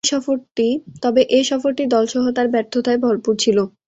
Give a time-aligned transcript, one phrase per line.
[1.03, 3.57] তবে, এ সফরটি দলসহ তার ব্যর্থতায় ভরপুর ছিল।